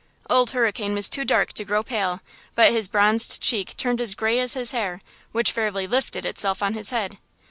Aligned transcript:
Old 0.31 0.49
Hurricane 0.49 0.95
was 0.95 1.07
too 1.07 1.23
dark 1.23 1.53
to 1.53 1.63
grow 1.63 1.83
pale, 1.83 2.21
but 2.55 2.71
his 2.71 2.87
bronzed 2.87 3.39
cheek 3.39 3.77
turned 3.77 4.01
as 4.01 4.15
gray 4.15 4.39
as 4.39 4.55
his 4.55 4.71
hair, 4.71 4.99
which 5.31 5.51
fairly 5.51 5.85
lifted 5.85 6.25
itself 6.25 6.63
on 6.63 6.73
his 6.73 6.89
head. 6.89 7.19